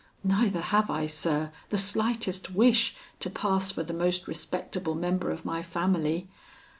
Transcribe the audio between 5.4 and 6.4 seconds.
my family.